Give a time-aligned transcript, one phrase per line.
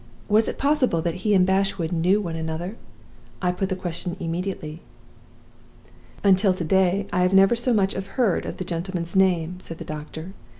[0.27, 2.75] Was it possible that he and Bashwood knew one another?
[3.39, 4.81] I put the question immediately.
[6.23, 9.85] "'Until to day I never so much as heard of the gentleman's name,' said the
[9.85, 10.33] doctor.